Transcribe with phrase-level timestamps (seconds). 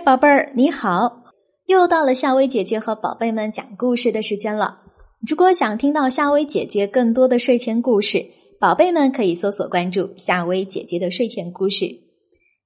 [0.00, 1.24] 宝贝儿，你好！
[1.66, 4.82] 又到了夏薇姐姐和宝贝们讲故事的时间了。
[5.26, 8.24] 如果想听到夏薇姐姐更多的睡前故事，
[8.60, 11.86] 宝贝们可以搜索关注夏薇姐姐的睡前故事。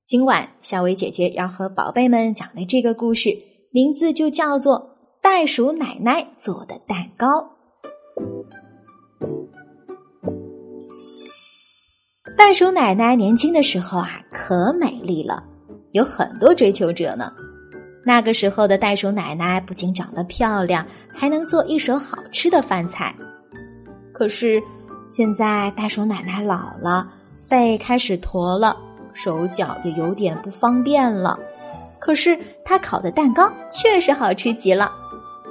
[0.05, 3.31] 今晚夏薇姐姐要和宝贝们讲的这个故事，
[3.73, 4.79] 名字就叫做
[5.23, 7.27] 《袋鼠奶奶做的蛋糕》。
[12.37, 15.45] 袋鼠奶奶年轻的时候啊，可美丽了，
[15.93, 17.33] 有很多追求者呢。
[18.05, 23.15] 那个时候的袋鼠奶奶不仅长得漂亮，还能做一手好吃的饭菜。
[24.13, 24.63] 可是
[25.09, 27.07] 现在袋鼠奶奶老了，
[27.49, 28.77] 背开始驼了，
[29.13, 31.39] 手脚也有点不方便了。
[31.99, 34.91] 可是她烤的蛋糕确实好吃极了，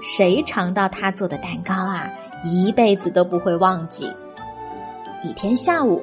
[0.01, 2.09] 谁尝到她做的蛋糕啊，
[2.43, 4.11] 一辈子都不会忘记。
[5.23, 6.01] 一天下午，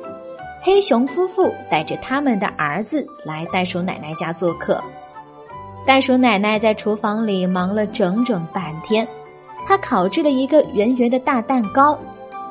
[0.66, 4.83] 黑熊夫妇带着他们的儿子来袋鼠奶奶家做客。
[5.87, 9.06] 袋鼠奶奶在厨房里忙了整整半天，
[9.64, 11.97] 她烤制了一个圆圆的大蛋糕，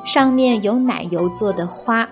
[0.02, 2.08] 上面有奶油做的花，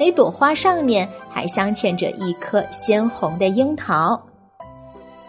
[0.00, 4.18] 每朵花上面还镶嵌着一颗鲜红的樱桃。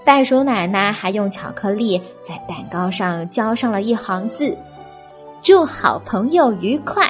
[0.06, 4.58] 袋鼠奶奶还用巧克力在蛋糕上浇上了一行字
[5.44, 7.06] ：“祝好朋友愉快。”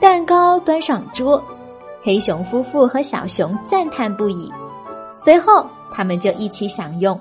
[0.00, 1.42] 蛋糕端上桌，
[2.04, 4.52] 黑熊夫妇和小熊赞叹不已。
[5.14, 5.66] 随后。
[5.96, 7.16] 他们就一起享用，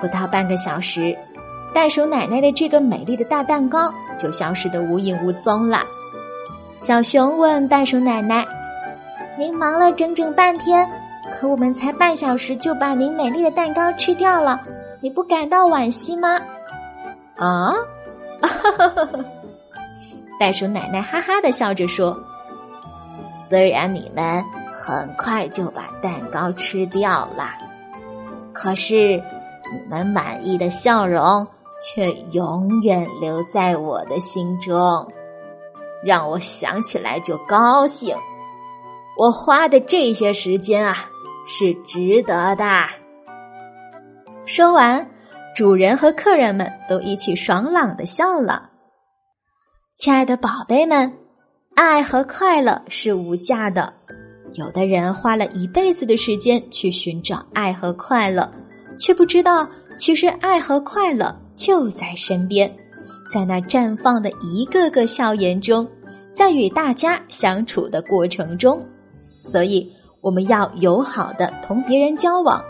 [0.00, 1.18] 不到半个小时，
[1.74, 5.80] 袋鼠奶奶的这个美丽的大蛋糕就消失的无影无踪了。
[6.76, 8.46] 小熊问袋鼠奶奶
[9.36, 10.88] ：“您忙了整整半天，
[11.32, 14.60] 可我们才半小时就把您美丽的蛋糕吃掉了，
[15.02, 16.38] 你不感到惋惜吗？”
[17.34, 17.74] 啊，
[20.38, 22.16] 袋鼠奶奶哈哈的笑着说
[23.48, 27.50] ：“虽然你们很快就把蛋糕吃掉了。”
[28.52, 29.16] 可是，
[29.72, 31.46] 你们满意的笑容
[31.78, 35.06] 却永远留在我的心中，
[36.04, 38.16] 让我想起来就高兴。
[39.16, 40.96] 我花的这些时间啊，
[41.46, 42.64] 是值得的。
[44.46, 45.08] 说完，
[45.54, 48.70] 主人和客人们都一起爽朗的笑了。
[49.94, 51.12] 亲爱的宝贝们，
[51.78, 53.94] 爱和快乐是无价的。
[54.54, 58.50] 有的人花了一辈子的时间去寻找爱和快乐，
[58.98, 59.64] 却不知道
[59.96, 62.68] 其实爱和快乐就在身边，
[63.32, 65.86] 在那绽放的一个个笑颜中，
[66.32, 68.84] 在与大家相处的过程中。
[69.44, 69.88] 所以，
[70.20, 72.60] 我们要友好的同别人交往，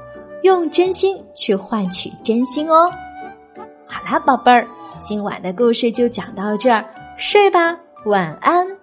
[0.42, 2.90] 用真心去换取真心哦。
[3.86, 4.68] 好啦，宝贝儿，
[5.00, 6.84] 今晚的故事就讲到这儿，
[7.16, 8.77] 睡吧，晚安。